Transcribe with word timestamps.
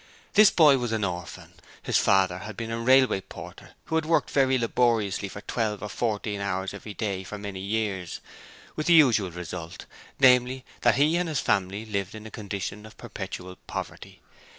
This 0.33 0.49
boy 0.49 0.79
was 0.79 0.91
an 0.93 1.03
orphan. 1.03 1.53
His 1.83 1.99
father 1.99 2.39
had 2.39 2.57
been 2.57 2.71
a 2.71 2.79
railway 2.79 3.21
porter 3.21 3.75
who 3.85 3.93
had 3.93 4.05
worked 4.07 4.31
very 4.31 4.57
laboriously 4.57 5.29
for 5.29 5.41
twelve 5.41 5.83
or 5.83 5.89
fourteen 5.89 6.41
hours 6.41 6.73
every 6.73 6.95
day 6.95 7.23
for 7.23 7.37
many 7.37 7.59
years, 7.59 8.19
with 8.75 8.87
the 8.87 8.93
usual 8.95 9.29
result, 9.29 9.85
namely, 10.19 10.65
that 10.81 10.95
he 10.95 11.17
and 11.17 11.29
his 11.29 11.39
family 11.39 11.85
lived 11.85 12.15
in 12.15 12.25
a 12.25 12.31
condition 12.31 12.83
of 12.87 12.97
perpetual 12.97 13.55
poverty. 13.67 14.23